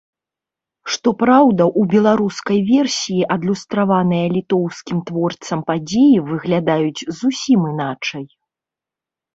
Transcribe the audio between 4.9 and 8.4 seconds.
творцам падзеі выглядаюць зусім іначай.